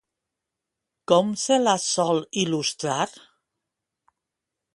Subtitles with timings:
[1.11, 2.99] Com se la sol il·lustrar?